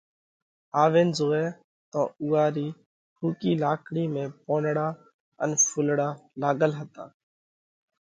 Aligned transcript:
آوينَ 0.81 1.07
زوئه 1.17 1.45
تو 1.91 2.01
اُوئا 2.21 2.45
رِي 2.55 2.67
ۿُوڪِي 3.19 3.51
لاڪڙِي 3.61 4.05
۾ 4.13 4.23
پونَڙا 4.43 4.87
ان 5.41 5.49
ڦُولڙا 5.65 6.09
لاڳل 6.41 6.71
هتا. 6.79 7.05